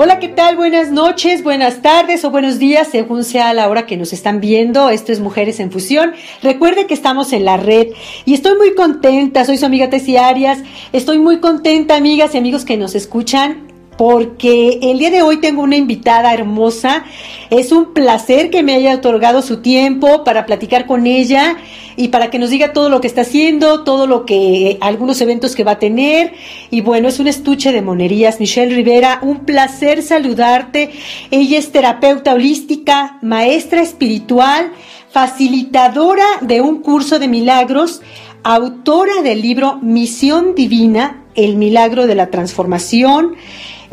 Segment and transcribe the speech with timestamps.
[0.00, 0.54] Hola, ¿qué tal?
[0.54, 4.90] Buenas noches, buenas tardes o buenos días, según sea la hora que nos están viendo.
[4.90, 6.12] Esto es Mujeres en Fusión.
[6.40, 7.88] Recuerde que estamos en la red
[8.24, 9.44] y estoy muy contenta.
[9.44, 10.60] Soy su amiga Tessie Arias.
[10.92, 13.67] Estoy muy contenta, amigas y amigos que nos escuchan
[13.98, 17.04] porque el día de hoy tengo una invitada hermosa.
[17.50, 21.56] Es un placer que me haya otorgado su tiempo para platicar con ella
[21.96, 25.56] y para que nos diga todo lo que está haciendo, todo lo que, algunos eventos
[25.56, 26.32] que va a tener.
[26.70, 28.38] Y bueno, es un estuche de monerías.
[28.38, 30.92] Michelle Rivera, un placer saludarte.
[31.32, 34.70] Ella es terapeuta holística, maestra espiritual,
[35.10, 38.00] facilitadora de un curso de milagros,
[38.44, 43.34] autora del libro Misión Divina, el milagro de la transformación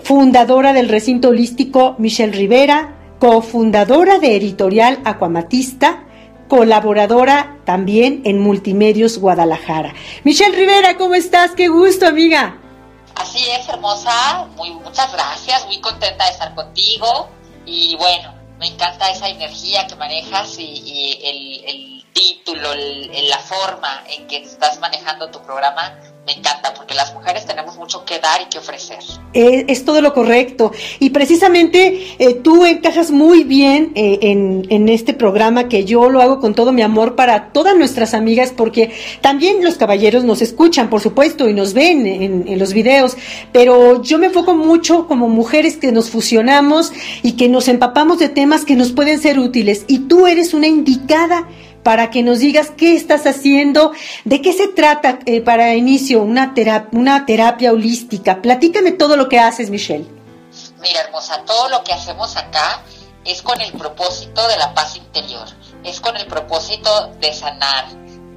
[0.05, 6.04] fundadora del recinto holístico Michelle Rivera, cofundadora de Editorial Acuamatista,
[6.48, 9.96] colaboradora también en Multimedios Guadalajara.
[10.23, 11.54] Michelle Rivera, ¿cómo estás?
[11.55, 12.55] Qué gusto, amiga.
[13.16, 14.46] Así es, hermosa.
[14.55, 15.66] Muy, muchas gracias.
[15.66, 17.27] Muy contenta de estar contigo.
[17.65, 21.18] Y bueno, me encanta esa energía que manejas y,
[21.65, 27.46] el, título, la forma en que estás manejando tu programa me encanta porque las mujeres
[27.46, 28.98] tenemos mucho que dar y que ofrecer.
[29.34, 30.71] Es, todo lo correcto.
[30.99, 36.40] Y precisamente eh, tú encajas muy bien eh, en, este programa que yo lo hago
[36.40, 41.02] con todo mi amor para todas nuestras amigas porque también los caballeros nos escuchan, por
[41.02, 43.18] supuesto, y nos ven en, en los videos,
[43.52, 48.30] pero yo me enfoco mucho como mujeres que nos fusionamos y que nos empapamos de
[48.30, 49.84] temas que nos pueden ser útiles.
[49.88, 51.48] Y tú eres una indicada
[51.86, 53.91] para que nos digas qué estás haciendo,
[54.24, 56.52] de qué se trata eh, para inicio una,
[56.94, 58.42] una terapia holística.
[58.42, 60.08] Platícame todo lo que haces, Michelle.
[60.82, 62.82] Mira, hermosa, todo lo que hacemos acá
[63.24, 65.46] es con el propósito de la paz interior,
[65.84, 67.86] es con el propósito de sanar,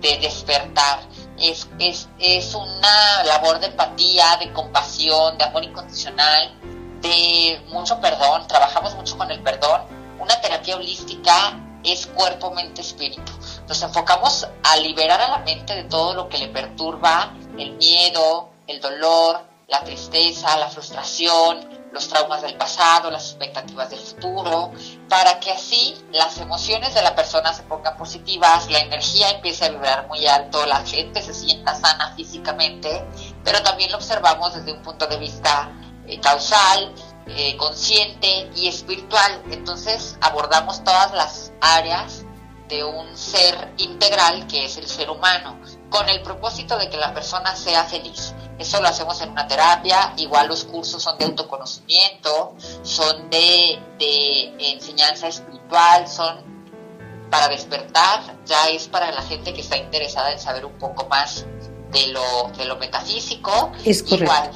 [0.02, 1.00] de despertar.
[1.38, 6.52] Es, es, es una labor de empatía, de compasión, de amor incondicional,
[7.00, 8.46] de mucho perdón.
[8.46, 9.80] Trabajamos mucho con el perdón.
[10.20, 13.32] Una terapia holística es cuerpo, mente, espíritu.
[13.68, 18.48] Nos enfocamos a liberar a la mente de todo lo que le perturba, el miedo,
[18.66, 24.72] el dolor, la tristeza, la frustración, los traumas del pasado, las expectativas del futuro,
[25.10, 29.68] para que así las emociones de la persona se pongan positivas, la energía empiece a
[29.68, 33.04] vibrar muy alto, la gente se sienta sana físicamente,
[33.44, 35.70] pero también lo observamos desde un punto de vista
[36.06, 36.94] eh, causal,
[37.26, 39.42] eh, consciente y espiritual.
[39.50, 42.24] Entonces abordamos todas las áreas
[42.68, 45.58] de un ser integral que es el ser humano,
[45.88, 48.34] con el propósito de que la persona sea feliz.
[48.58, 54.72] Eso lo hacemos en una terapia, igual los cursos son de autoconocimiento, son de, de
[54.72, 56.48] enseñanza espiritual, son
[57.30, 61.46] para despertar, ya es para la gente que está interesada en saber un poco más
[61.90, 63.72] de lo, de lo metafísico.
[63.84, 64.50] Es Igual,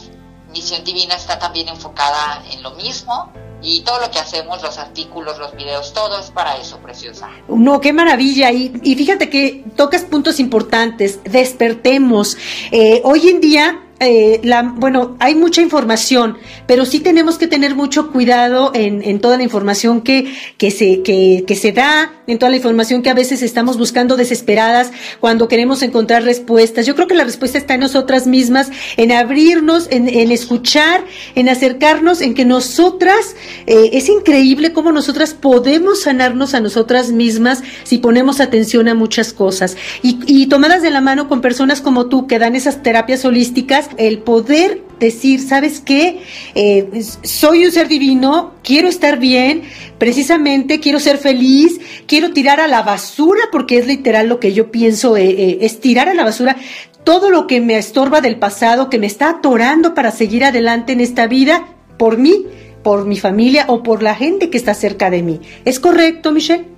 [0.51, 5.39] Misión Divina está también enfocada en lo mismo y todo lo que hacemos, los artículos,
[5.39, 7.31] los videos, todo es para eso, preciosa.
[7.49, 8.50] No, qué maravilla.
[8.50, 12.37] Y, y fíjate que tocas puntos importantes, despertemos.
[12.71, 16.37] Eh, hoy en día eh, la, bueno, hay mucha información,
[16.67, 21.55] pero sí tenemos que tener mucho cuidado en, toda la información que, que, se, que,
[21.55, 26.25] se da, en toda la información que a veces estamos buscando desesperadas cuando queremos encontrar
[26.25, 26.87] respuestas.
[26.87, 31.04] Yo creo que la respuesta está en nosotras mismas, en abrirnos, en, escuchar,
[31.34, 37.62] en acercarnos, en que nosotras, eh, es increíble cómo nosotras podemos sanarnos a nosotras mismas
[37.84, 39.76] si ponemos atención a muchas cosas.
[40.03, 44.19] Y tomadas de la mano con personas como tú que dan esas terapias holísticas, el
[44.19, 46.23] poder decir, ¿sabes qué?
[46.55, 49.63] Eh, soy un ser divino, quiero estar bien,
[49.99, 54.71] precisamente quiero ser feliz, quiero tirar a la basura, porque es literal lo que yo
[54.71, 56.57] pienso, eh, eh, es tirar a la basura
[57.05, 61.01] todo lo que me estorba del pasado, que me está atorando para seguir adelante en
[61.01, 61.67] esta vida,
[61.99, 62.47] por mí,
[62.83, 65.41] por mi familia o por la gente que está cerca de mí.
[65.65, 66.69] ¿Es correcto, Michelle?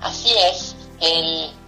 [0.00, 0.76] Así es.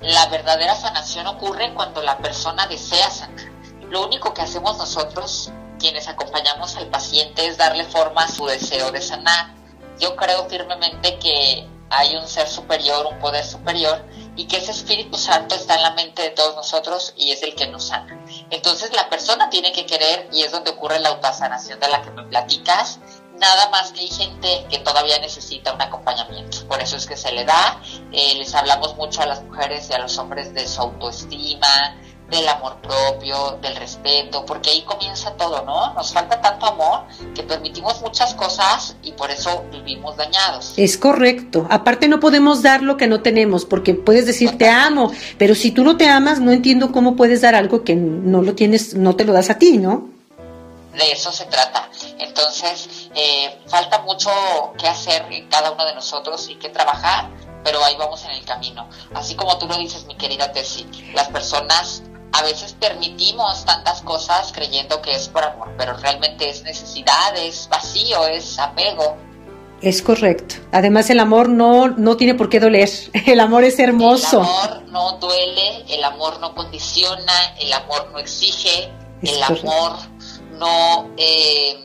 [0.01, 3.55] la verdadera sanación ocurre cuando la persona desea sanar
[3.95, 5.53] lo único que hacemos nosotros,
[5.85, 9.53] quienes acompañamos al paciente, es darle forma a su deseo de sanar.
[10.01, 14.03] Yo creo firmemente que hay un ser superior, un poder superior,
[14.35, 17.55] y que ese Espíritu Santo está en la mente de todos nosotros y es el
[17.55, 18.19] que nos sana.
[18.49, 22.11] Entonces la persona tiene que querer y es donde ocurre la autosanación de la que
[22.13, 22.99] me platicas.
[23.39, 26.67] Nada más que hay gente que todavía necesita un acompañamiento.
[26.67, 27.79] Por eso es que se le da.
[28.11, 31.95] Eh, les hablamos mucho a las mujeres y a los hombres de su autoestima,
[32.35, 35.95] del amor propio, del respeto, porque ahí comienza todo, ¿no?
[35.95, 37.05] Nos falta tanto amor
[37.35, 40.75] que permitimos muchas cosas y por eso vivimos dañados.
[40.77, 41.67] Es correcto.
[41.71, 45.71] Aparte no podemos dar lo que no tenemos, porque puedes decir te amo, pero si
[45.71, 49.15] tú no te amas, no entiendo cómo puedes dar algo que no lo tienes, no
[49.15, 50.09] te lo das a ti, ¿no?
[50.93, 51.89] De eso se trata.
[52.19, 54.29] Entonces, Eh, falta mucho
[54.77, 57.31] que hacer en cada uno de nosotros y que trabajar,
[57.63, 58.89] pero ahí vamos en el camino.
[59.15, 60.85] Así como tú lo dices, mi querida Tessie,
[61.15, 62.03] las personas
[62.35, 67.69] a veces permitimos tantas cosas creyendo que es por amor, pero realmente es necesidad, es
[67.69, 69.17] vacío, es apego.
[69.81, 70.57] Es correcto.
[70.73, 72.91] Además, el amor no, no tiene por qué doler.
[73.27, 74.41] El amor es hermoso.
[74.41, 78.91] El amor no duele, el amor no condiciona, el amor no exige,
[79.23, 79.99] el amor
[80.53, 81.77] no eh,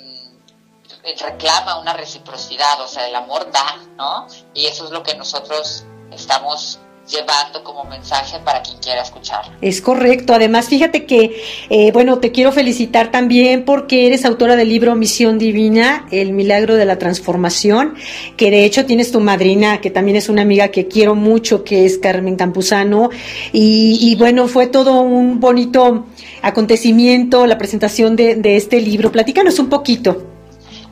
[1.19, 2.79] reclama una reciprocidad.
[2.81, 4.27] O sea, el amor da, ¿no?
[4.53, 9.41] Y eso es lo que nosotros estamos llevando como mensaje para quien quiera escuchar.
[9.61, 10.33] Es correcto.
[10.33, 15.37] Además, fíjate que, eh, bueno, te quiero felicitar también porque eres autora del libro Misión
[15.39, 17.95] Divina, El Milagro de la Transformación,
[18.37, 21.85] que de hecho tienes tu madrina, que también es una amiga que quiero mucho, que
[21.85, 23.09] es Carmen Campuzano.
[23.51, 26.05] Y, bueno, fue todo un bonito
[26.41, 29.11] acontecimiento, la presentación de, de este libro.
[29.11, 30.38] Platícanos un poquito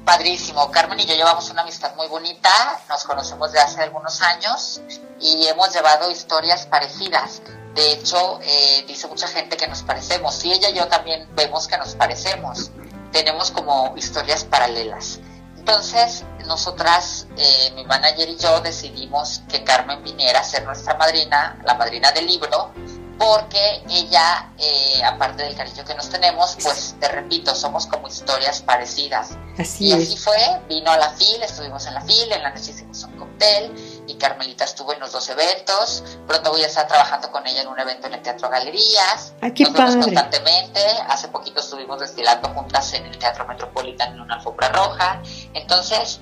[0.07, 0.71] padrísimo.
[0.71, 2.49] Carmen y yo llevamos una amistad muy bonita,
[2.87, 4.79] nos conocemos de hace algunos años
[5.19, 7.41] y hemos llevado historias parecidas.
[7.75, 10.45] De hecho, eh, dice mucha gente que nos parecemos.
[10.45, 12.71] Y ella y yo también vemos que nos parecemos.
[13.11, 15.19] Tenemos como historias paralelas.
[15.57, 21.59] Entonces, nosotras, eh, mi manager y yo decidimos que Carmen viniera a ser nuestra madrina,
[21.65, 22.71] la madrina del libro,
[23.17, 28.61] porque ella, eh, aparte del cariño que nos tenemos, pues te repito, somos como historias
[28.61, 29.31] parecidas.
[29.57, 30.37] Así y así fue,
[30.69, 34.15] vino a la FIL, estuvimos en la FIL, en la noche hicimos un cóctel y
[34.15, 36.03] Carmelita estuvo en los dos eventos.
[36.25, 39.33] Pronto voy a estar trabajando con ella en un evento en el Teatro Galerías.
[39.41, 40.79] ¡Ay, qué Nos vemos constantemente.
[41.07, 45.21] Hace poquito estuvimos desfilando juntas en el Teatro Metropolitano en una alfombra roja.
[45.53, 46.19] Entonces,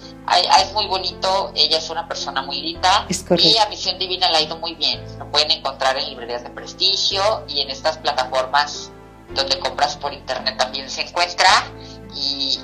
[0.59, 1.51] es muy bonito.
[1.55, 3.05] Ella es una persona muy linda.
[3.37, 5.03] y a Misión Divina le ha ido muy bien.
[5.19, 8.91] Lo pueden encontrar en librerías de prestigio y en estas plataformas
[9.33, 11.47] donde compras por internet también se encuentra.
[12.15, 12.59] Y,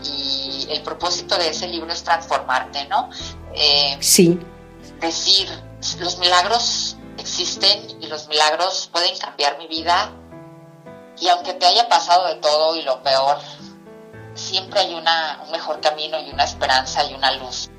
[0.69, 3.09] el propósito de ese libro es transformarte, ¿no?
[3.53, 4.39] Eh, sí
[5.01, 5.49] decir,
[5.99, 10.11] los milagros existen y los milagros pueden cambiar mi vida
[11.19, 13.37] y aunque te haya pasado de todo y lo peor,
[14.33, 17.69] siempre hay una, un mejor camino y una esperanza y una luz.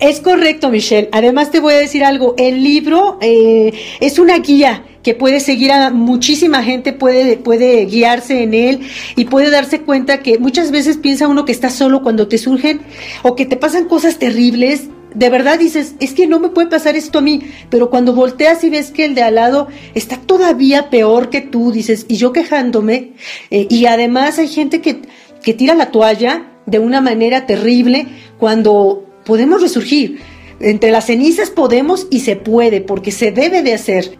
[0.00, 1.08] Es correcto, Michelle.
[1.12, 2.34] Además te voy a decir algo.
[2.36, 8.42] El libro eh, es una guía que puede seguir a muchísima gente, puede, puede guiarse
[8.42, 12.26] en él y puede darse cuenta que muchas veces piensa uno que está solo cuando
[12.26, 12.84] te surgen
[13.22, 16.96] o que te pasan cosas terribles de verdad dices, es que no me puede pasar
[16.96, 17.40] esto a mí,
[17.70, 21.70] pero cuando volteas y ves que el de al lado está todavía peor que tú,
[21.70, 23.12] dices, y yo quejándome,
[23.50, 25.02] eh, y además hay gente que,
[25.42, 28.08] que tira la toalla de una manera terrible
[28.38, 30.20] cuando podemos resurgir.
[30.60, 34.18] Entre las cenizas podemos y se puede, porque se debe de hacer.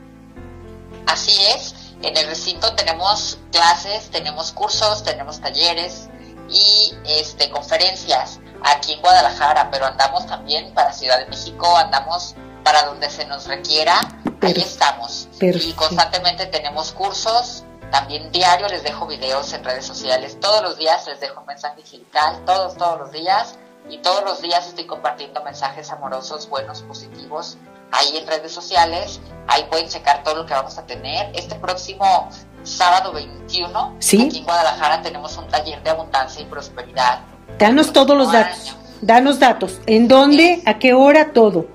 [1.07, 6.09] Así es, en el recinto tenemos clases, tenemos cursos, tenemos talleres
[6.51, 12.35] y este, conferencias aquí en Guadalajara, pero andamos también para Ciudad de México, andamos
[12.65, 14.01] para donde se nos requiera,
[14.41, 15.29] ahí estamos.
[15.41, 21.07] Y constantemente tenemos cursos, también diario les dejo videos en redes sociales, todos los días
[21.07, 23.59] les dejo un mensaje digital, todos, todos los días,
[23.89, 27.59] y todos los días estoy compartiendo mensajes amorosos, buenos, positivos,
[27.93, 31.31] ahí en redes sociales, ahí pueden checar todo lo que vamos a tener.
[31.37, 32.31] Este próximo
[32.63, 37.21] sábado 21, aquí en Guadalajara tenemos un taller de abundancia y prosperidad
[37.59, 38.77] Danos todos los datos.
[39.01, 39.81] Danos datos.
[39.87, 40.63] ¿En dónde?
[40.67, 41.33] ¿A qué hora?
[41.33, 41.67] Todo.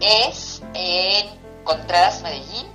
[0.00, 1.28] Es en
[1.64, 2.66] Contreras, Medellín,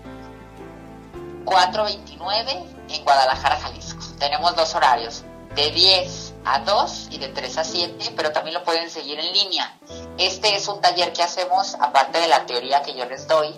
[1.45, 3.99] 429 en Guadalajara, Jalisco.
[4.19, 5.23] Tenemos dos horarios,
[5.55, 9.33] de 10 a 2 y de 3 a 7, pero también lo pueden seguir en
[9.33, 9.75] línea.
[10.17, 13.53] Este es un taller que hacemos, aparte de la teoría que yo les doy,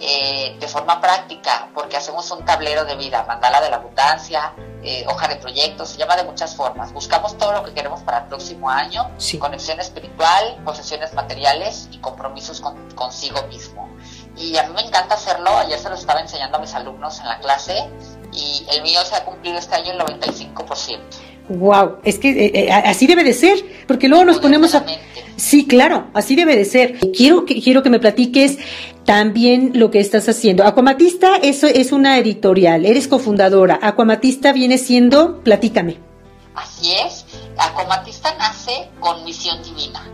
[0.00, 5.04] eh, de forma práctica, porque hacemos un tablero de vida, mandala de la abundancia, eh,
[5.08, 6.92] hoja de proyectos, se llama de muchas formas.
[6.92, 12.60] Buscamos todo lo que queremos para el próximo año, conexión espiritual, posesiones materiales y compromisos
[12.94, 13.88] consigo mismo.
[14.36, 17.26] Y a mí me encanta hacerlo, ayer se lo estaba enseñando a mis alumnos en
[17.26, 17.88] la clase
[18.32, 20.98] y el mío se ha cumplido este año el 95%.
[21.48, 24.84] Wow, es que eh, eh, así debe de ser, porque luego nos ponemos a...
[25.36, 26.98] Sí, claro, así debe de ser.
[27.14, 28.58] Quiero que, quiero que me platiques
[29.04, 30.64] también lo que estás haciendo.
[30.64, 33.78] Aquamatista eso es una editorial, eres cofundadora.
[33.82, 35.98] Aquamatista viene siendo, platícame.
[36.54, 37.24] Así es,
[37.58, 40.06] Aquamatista nace con misión divina.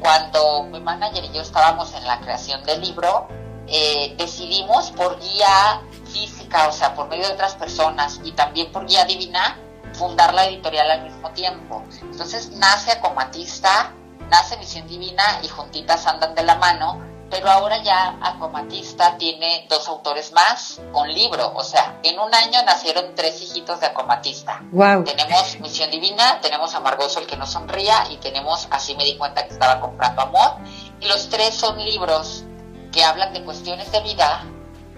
[0.00, 3.28] Cuando mi manager y yo estábamos en la creación del libro,
[3.66, 5.80] eh, decidimos por guía
[6.12, 9.56] física, o sea, por medio de otras personas y también por guía divina,
[9.94, 11.82] fundar la editorial al mismo tiempo.
[12.02, 13.92] Entonces nace Acomatista,
[14.30, 17.00] nace Misión Divina y juntitas andan de la mano,
[17.34, 22.62] pero ahora ya Acuamatista tiene dos autores más con libro, o sea, en un año
[22.64, 24.62] nacieron tres hijitos de Acuamatista.
[24.70, 25.02] Wow.
[25.02, 29.48] Tenemos Misión Divina, tenemos Amargoso el que no sonría y tenemos Así me di cuenta
[29.48, 30.58] que estaba comprando amor.
[31.00, 32.44] Y los tres son libros
[32.92, 34.44] que hablan de cuestiones de vida,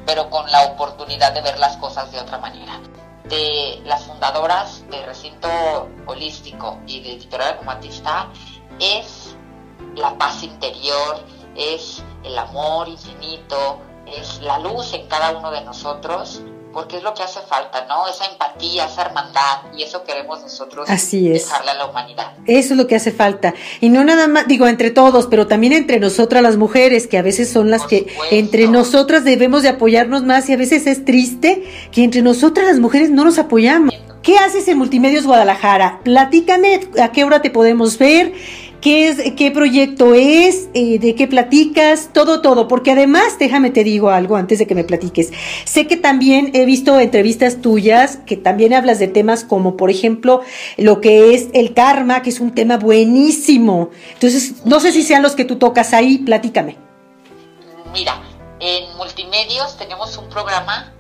[0.05, 2.79] pero con la oportunidad de ver las cosas de otra manera.
[3.25, 5.49] De las fundadoras de Recinto
[6.05, 8.29] Holístico y de Editorial Acuamatista
[8.79, 9.35] es
[9.95, 11.25] la paz interior,
[11.57, 16.43] es el amor infinito, es la luz en cada uno de nosotros,
[16.73, 18.07] porque es lo que hace falta, ¿no?
[18.07, 21.45] Esa empatía, esa hermandad, y eso queremos nosotros Así es.
[21.45, 22.33] dejarle a la humanidad.
[22.47, 23.55] Eso es lo que hace falta.
[23.81, 27.23] Y no nada más, digo, entre todos, pero también entre nosotras las mujeres, que a
[27.23, 28.27] veces son las Por que supuesto.
[28.37, 32.79] entre nosotras debemos de apoyarnos más y a veces es triste que entre nosotras las
[32.79, 33.95] mujeres no nos apoyamos.
[34.23, 36.01] ¿Qué haces en Multimedios Guadalajara?
[36.03, 38.33] Platícame a qué hora te podemos ver,
[38.81, 42.69] qué es, qué proyecto es, eh, de qué platicas, todo, todo.
[42.69, 45.33] Porque además, déjame te digo algo antes de que me platiques.
[45.65, 50.43] Sé que también he visto entrevistas tuyas que también hablas de temas como, por ejemplo,
[50.77, 53.91] lo que es el karma, que es un tema buenísimo.
[54.15, 56.77] Entonces, no sé si sean los que tú tocas ahí, platícame.
[57.93, 58.21] Mira,
[58.61, 60.93] en Multimedios tenemos un programa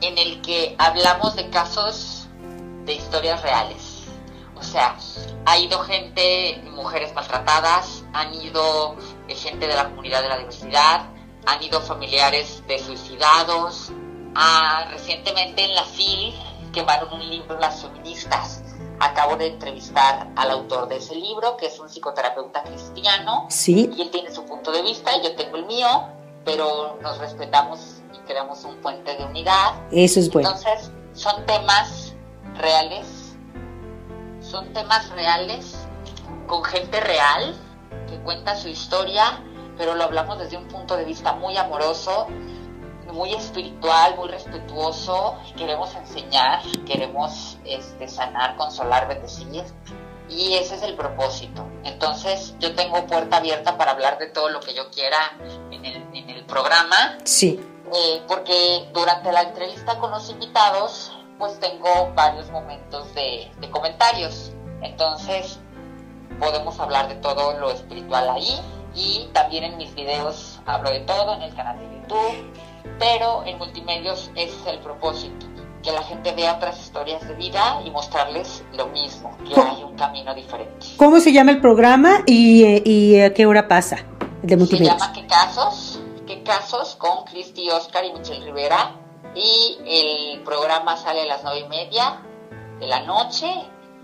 [0.00, 2.28] en el que hablamos de casos
[2.84, 4.02] de historias reales.
[4.56, 4.96] O sea,
[5.46, 8.96] ha ido gente, mujeres maltratadas, han ido
[9.28, 11.06] eh, gente de la comunidad de la diversidad,
[11.46, 13.92] han ido familiares de suicidados.
[14.34, 16.34] Ah, recientemente en la FIL
[16.72, 18.62] quemaron un libro las feministas.
[19.00, 24.02] Acabo de entrevistar al autor de ese libro, que es un psicoterapeuta cristiano, Sí, y
[24.02, 25.88] él tiene su punto de vista y yo tengo el mío,
[26.44, 29.74] pero nos respetamos y creamos un puente de unidad.
[29.90, 30.48] eso es bueno.
[30.48, 32.14] Entonces, son temas
[32.56, 33.06] reales,
[34.54, 35.74] son temas reales
[36.46, 37.56] con gente real
[38.08, 39.42] que cuenta su historia,
[39.76, 42.28] pero lo hablamos desde un punto de vista muy amoroso,
[43.12, 45.36] muy espiritual, muy respetuoso.
[45.56, 49.64] Queremos enseñar, queremos este, sanar, consolar, bendecir.
[50.28, 51.66] Y ese es el propósito.
[51.82, 55.36] Entonces yo tengo puerta abierta para hablar de todo lo que yo quiera
[55.72, 57.60] en el, en el programa, Sí,
[57.92, 64.52] eh, porque durante la entrevista con los invitados, pues tengo varios momentos de, de comentarios.
[64.82, 65.58] Entonces
[66.38, 68.60] podemos hablar de todo lo espiritual ahí
[68.94, 72.52] y también en mis videos hablo de todo en el canal de YouTube,
[72.98, 75.46] pero en multimedios ese es el propósito,
[75.82, 79.96] que la gente vea otras historias de vida y mostrarles lo mismo, que hay un
[79.96, 80.86] camino diferente.
[80.96, 83.96] ¿Cómo se llama el programa y, eh, y a qué hora pasa?
[84.42, 84.92] De Se Multimedios.
[84.98, 86.00] llama ¿Qué casos?
[86.26, 86.96] ¿Qué casos?
[86.96, 88.92] Con Cristi Oscar y Michelle Rivera.
[89.34, 92.20] Y el programa sale a las nueve y media
[92.80, 93.46] de la noche.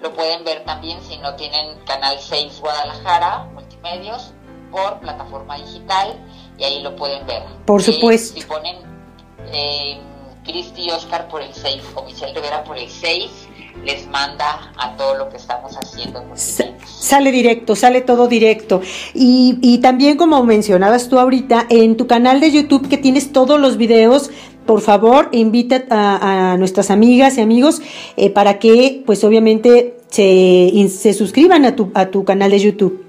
[0.00, 4.32] Lo pueden ver también si no tienen Canal 6 Guadalajara, Multimedios,
[4.70, 6.18] por plataforma digital.
[6.58, 7.42] Y ahí lo pueden ver.
[7.66, 8.40] Por Eh, supuesto.
[8.40, 8.76] si ponen
[9.52, 9.98] eh,
[10.44, 13.30] Cristi Oscar por el 6 o Michelle Rivera por el 6,
[13.84, 16.22] les manda a todo lo que estamos haciendo.
[16.34, 18.80] Sale directo, sale todo directo.
[19.14, 23.60] Y, y también como mencionabas tú ahorita, en tu canal de YouTube que tienes todos
[23.60, 24.30] los videos,
[24.70, 27.80] por favor, invita a, nuestras amigas y amigos
[28.16, 33.04] eh, para que, pues obviamente, se suscriban a tu, a tu canal de YouTube.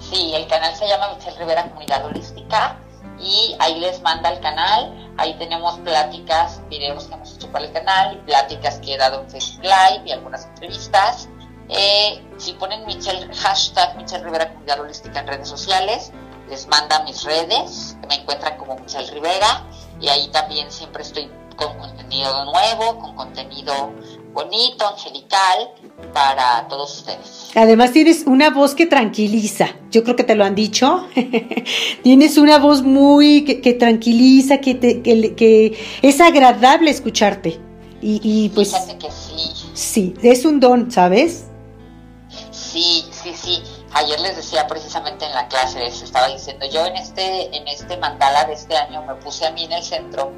[0.00, 2.80] Sí, el canal se llama Michelle Rivera Comunidad Holística
[3.20, 5.12] y ahí les manda el canal.
[5.16, 9.30] Ahí tenemos pláticas, videos que hemos hecho para el canal, pláticas que he dado en
[9.30, 11.28] Facebook Live y algunas entrevistas.
[11.68, 16.10] Eh, si ponen Michelle, hashtag Michelle Rivera Comunidad Holística en redes sociales,
[16.50, 19.64] les manda mis redes, me encuentran como Michelle Rivera
[20.00, 23.92] y ahí también siempre estoy con contenido nuevo, con contenido
[24.32, 25.70] bonito, angelical
[26.12, 27.50] para todos ustedes.
[27.54, 31.08] Además tienes una voz que tranquiliza, yo creo que te lo han dicho,
[32.02, 37.58] tienes una voz muy que, que tranquiliza, que, te, que, que es agradable escucharte.
[38.02, 41.46] Y, y pues Fíjate que sí, sí, es un don, ¿sabes?
[42.76, 43.62] Sí, sí, sí.
[43.94, 47.96] Ayer les decía precisamente en la clase, les estaba diciendo, yo en este, en este
[47.96, 50.30] mandala de este año me puse a mí en el centro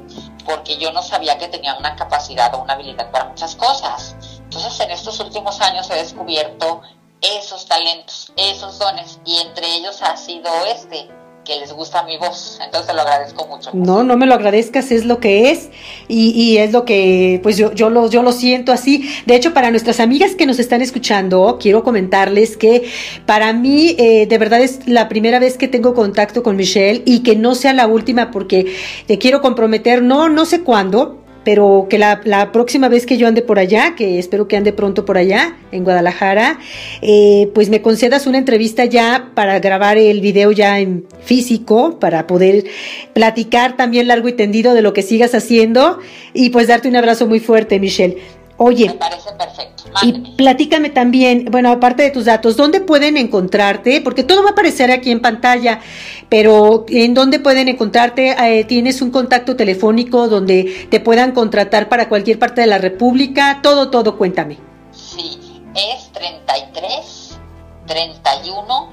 [0.45, 4.15] porque yo no sabía que tenía una capacidad o una habilidad para muchas cosas.
[4.37, 6.81] Entonces en estos últimos años he descubierto
[7.19, 11.09] esos talentos, esos dones, y entre ellos ha sido este,
[11.49, 12.59] que les gusta mi voz.
[12.63, 13.71] Entonces lo agradezco mucho.
[13.73, 15.69] No, no me lo agradezcas, es lo que es
[16.07, 19.09] y, y es lo que, pues yo, yo, lo, yo lo siento así.
[19.25, 22.87] De hecho, para nuestras amigas que nos están escuchando, quiero comentarles que
[23.25, 27.23] para mí eh, de verdad es la primera vez que tengo contacto con Michelle y
[27.23, 28.75] que no sea la última porque
[29.07, 33.27] te quiero comprometer, no, no sé cuándo, pero que la, la, próxima vez que yo
[33.27, 36.59] ande por allá, que espero que ande pronto por allá, en Guadalajara,
[37.01, 42.27] eh, pues me concedas una entrevista ya para grabar el video ya en físico, para
[42.27, 42.65] poder
[43.13, 45.99] platicar también largo y tendido de lo que sigas haciendo
[46.33, 48.17] y pues darte un abrazo muy fuerte, Michelle.
[48.61, 48.87] Oye.
[48.87, 49.85] Me parece perfecto.
[50.01, 54.01] Y platícame también, bueno, aparte de tus datos, ¿dónde pueden encontrarte?
[54.01, 55.79] Porque todo va a aparecer aquí en pantalla,
[56.27, 58.31] pero ¿en dónde pueden encontrarte?
[58.31, 63.61] Eh, ¿Tienes un contacto telefónico donde te puedan contratar para cualquier parte de la República?
[63.63, 64.57] Todo, todo, cuéntame.
[64.91, 65.39] Sí,
[65.73, 67.39] es 33
[67.87, 68.89] 31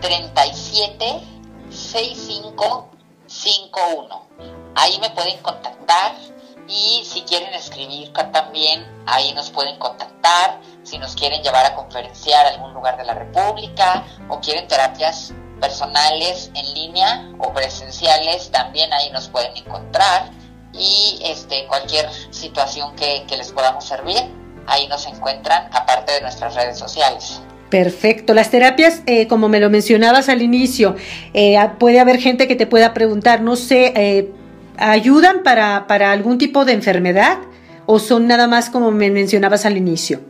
[0.00, 1.04] 37
[1.68, 2.88] 65
[3.26, 4.22] 51.
[4.76, 6.14] Ahí me pueden contactar
[6.68, 10.60] y si quieren escribir también, ahí nos pueden contactar.
[10.82, 15.32] Si nos quieren llevar a conferenciar a algún lugar de la República o quieren terapias
[15.60, 20.30] personales en línea o presenciales, también ahí nos pueden encontrar.
[20.72, 24.22] Y este, cualquier situación que, les podamos servir,
[24.66, 27.40] ahí nos encuentran, aparte de nuestras redes sociales.
[27.68, 28.34] Perfecto.
[28.34, 30.96] Las terapias, eh, como me lo mencionabas al inicio,
[31.34, 34.32] eh, puede haber gente que te pueda preguntar, no sé, eh,
[34.80, 37.38] ayudan para, para algún tipo de enfermedad
[37.86, 40.20] o son nada más como me mencionabas al inicio?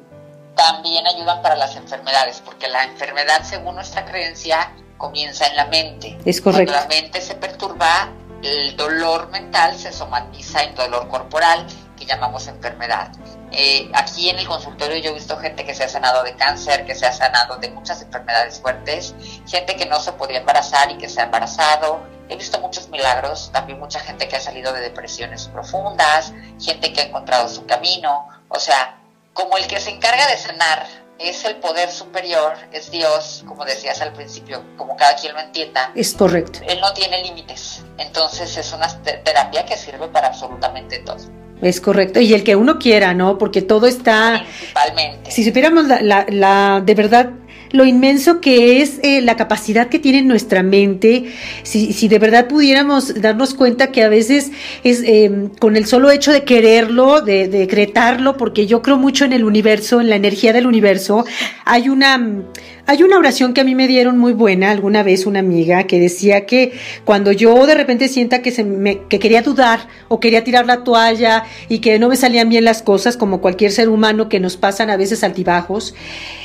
[0.57, 6.19] También ayudan para las enfermedades, porque la enfermedad, según nuestra creencia, comienza en la mente.
[6.25, 6.73] Es correcto.
[6.73, 8.11] Cuando la mente se perturba,
[8.42, 11.66] el dolor mental se somatiza en dolor corporal,
[11.97, 13.12] que llamamos enfermedad.
[13.52, 16.85] Eh, aquí en el consultorio yo he visto gente que se ha sanado de cáncer,
[16.85, 19.14] que se ha sanado de muchas enfermedades fuertes,
[19.47, 22.00] gente que no se podía embarazar y que se ha embarazado,
[22.31, 27.01] He visto muchos milagros, también mucha gente que ha salido de depresiones profundas, gente que
[27.01, 28.29] ha encontrado su camino.
[28.49, 28.99] O sea,
[29.33, 30.87] como el que se encarga de sanar
[31.19, 35.91] es el poder superior, es Dios, como decías al principio, como cada quien lo entienda.
[35.95, 36.61] Es correcto.
[36.67, 37.85] Él no tiene límites.
[37.99, 41.19] Entonces es una terapia que sirve para absolutamente todo.
[41.61, 42.21] Es correcto.
[42.21, 43.37] Y el que uno quiera, ¿no?
[43.37, 44.43] Porque todo está...
[44.43, 45.31] Principalmente.
[45.31, 47.31] Si supiéramos la, la, la de verdad
[47.73, 51.27] lo inmenso que es eh, la capacidad que tiene nuestra mente,
[51.62, 54.50] si, si, de verdad pudiéramos darnos cuenta que a veces
[54.83, 59.33] es em, con el solo hecho de quererlo, de, decretarlo, porque yo creo mucho en
[59.33, 61.25] el universo, en la energía del universo,
[61.65, 62.45] hay una...
[62.87, 66.00] Hay una oración que a mí me dieron muy buena alguna vez una amiga que
[66.00, 66.73] decía que
[67.05, 70.83] cuando yo de repente sienta que se me, que quería dudar o quería tirar la
[70.83, 74.57] toalla y que no me salían bien las cosas como cualquier ser humano que nos
[74.57, 75.94] pasan a veces altibajos,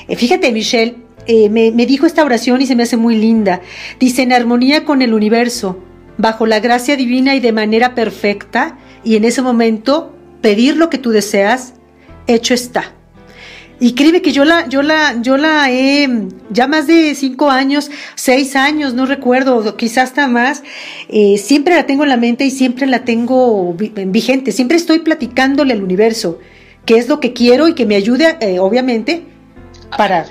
[0.07, 3.61] eh, fíjate Michelle, eh, me, dijo esta oración y se me hace muy linda.
[3.99, 5.79] Dice, en armonía con el universo,
[6.17, 10.97] bajo la gracia divina y de manera perfecta, y en ese momento pedir lo que
[10.97, 11.73] tú deseas,
[12.27, 12.93] hecho está.
[13.79, 16.07] Y créeme que yo la, yo la, yo la he,
[16.49, 20.63] ya más de cinco años, seis años, no recuerdo, quizás hasta más,
[21.09, 25.73] eh, siempre la tengo en la mente y siempre la tengo vigente, siempre estoy platicándole
[25.73, 26.39] al universo
[26.85, 29.23] qué es lo que quiero y que me ayude, eh, obviamente,
[29.97, 30.25] para,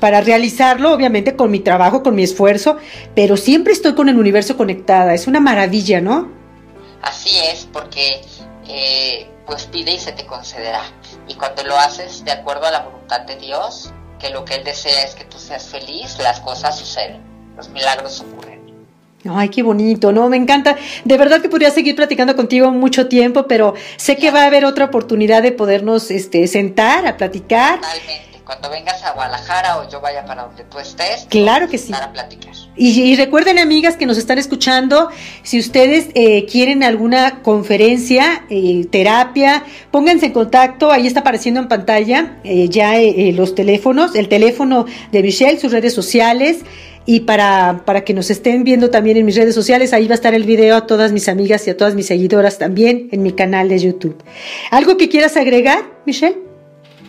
[0.00, 2.76] para realizarlo, obviamente con mi trabajo, con mi esfuerzo,
[3.14, 5.14] pero siempre estoy con el universo conectada.
[5.14, 6.30] Es una maravilla, ¿no?
[7.02, 8.20] Así es, porque
[8.68, 10.82] eh, pues pide y se te concederá.
[11.28, 14.64] Y cuando lo haces de acuerdo a la voluntad de Dios, que lo que Él
[14.64, 17.20] desea es que tú seas feliz, las cosas suceden,
[17.56, 18.56] los milagros ocurren.
[19.28, 20.28] Ay, qué bonito, ¿no?
[20.28, 20.76] Me encanta.
[21.04, 24.64] De verdad que podría seguir platicando contigo mucho tiempo, pero sé que va a haber
[24.64, 27.80] otra oportunidad de podernos este, sentar a platicar.
[27.80, 31.90] Totalmente cuando vengas a Guadalajara o yo vaya para donde tú estés, claro que sí.
[31.90, 32.54] Para platicar.
[32.76, 35.08] Y, recuerden, amigas que nos están escuchando,
[35.42, 40.92] si ustedes eh, quieren alguna conferencia, eh, terapia, pónganse en contacto.
[40.92, 42.92] Ahí está apareciendo en pantalla eh, ya
[43.32, 46.58] los teléfonos, el teléfono de Michelle, sus redes sociales.
[47.08, 50.16] Y para, para que nos estén viendo también en mis redes sociales, ahí va a
[50.16, 53.32] estar el video a todas mis amigas y a todas mis seguidoras también en mi
[53.32, 54.22] canal de YouTube.
[54.70, 56.45] ¿Algo que quieras agregar, Michelle?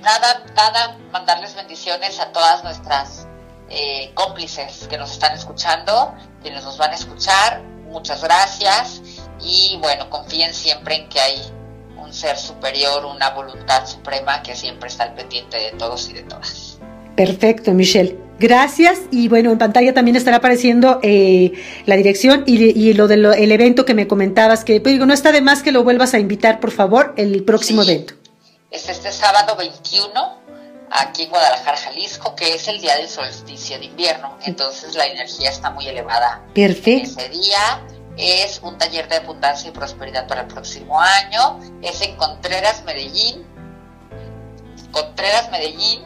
[0.08, 3.28] Nada, nada, mandarles bendiciones a todas nuestras
[3.70, 9.02] eh, cómplices que nos están escuchando, quienes nos van a escuchar, muchas gracias
[9.41, 11.41] y bueno, confíen siempre en que hay
[11.98, 16.24] un ser superior, una voluntad suprema que siempre está al pendiente de todos y de
[16.24, 16.80] todas.
[17.17, 18.17] Perfecto, Michelle.
[18.39, 21.52] Gracias y bueno, en pantalla también estará apareciendo eh,
[21.86, 25.41] la dirección y, lo del evento que me comentabas, que pues, digo, no está de
[25.41, 28.16] más que lo vuelvas a invitar, por favor, el próximo evento
[28.71, 30.12] es este sábado 21
[30.91, 34.38] aquí en Guadalajara, Jalisco, que es el día del solsticio de invierno.
[34.45, 36.41] Entonces la energía está muy elevada.
[36.53, 37.19] Perfecto.
[37.19, 37.82] Ese día
[38.17, 41.60] es un taller de abundancia y prosperidad para el próximo año.
[41.82, 43.45] Es en Contreras, Medellín.
[44.91, 46.03] Contreras, Medellín.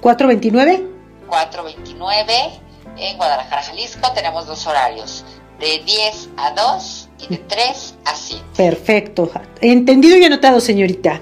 [0.00, 0.86] 429.
[1.28, 2.60] 429
[2.98, 4.12] en Guadalajara, Jalisco.
[4.12, 5.24] Tenemos dos horarios,
[5.60, 8.44] de 10 a 2 y de 3 a 7.
[8.56, 9.30] Perfecto.
[9.60, 11.20] Entendido y anotado, señorita.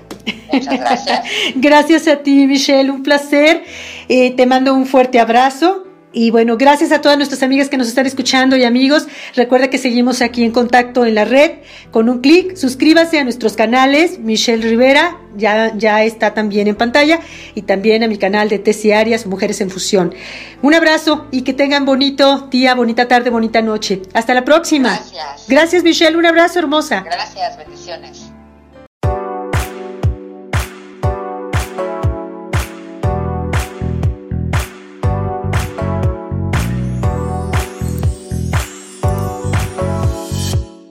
[0.54, 1.20] Muchas gracias.
[1.56, 2.90] gracias a ti, Michelle.
[2.90, 3.64] Un placer.
[4.08, 5.84] Eh, te mando un fuerte abrazo.
[6.14, 9.08] Y bueno, gracias a todas nuestras amigas que nos están escuchando y amigos.
[9.34, 11.58] Recuerda que seguimos aquí en contacto en la red.
[11.90, 14.20] Con un clic, suscríbase a nuestros canales.
[14.20, 17.18] Michelle Rivera ya, ya está también en pantalla.
[17.56, 20.14] Y también a mi canal de Tesi Arias, Mujeres en Fusión.
[20.62, 24.02] Un abrazo y que tengan bonito día, bonita tarde, bonita noche.
[24.14, 24.90] Hasta la próxima.
[24.90, 25.48] Gracias.
[25.48, 26.16] Gracias, Michelle.
[26.16, 27.00] Un abrazo hermosa.
[27.04, 28.33] Gracias, bendiciones.